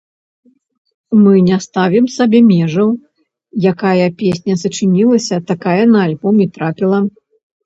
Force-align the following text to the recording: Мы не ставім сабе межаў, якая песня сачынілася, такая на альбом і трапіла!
Мы 1.25 1.33
не 1.49 1.57
ставім 1.65 2.05
сабе 2.13 2.39
межаў, 2.53 2.89
якая 3.73 4.07
песня 4.23 4.53
сачынілася, 4.63 5.35
такая 5.53 5.77
на 5.93 5.99
альбом 6.07 6.35
і 6.49 6.51
трапіла! 6.59 6.99